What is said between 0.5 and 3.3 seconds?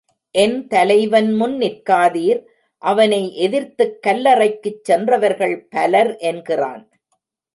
தலைவன்முன் நிற்காதீர் அவனை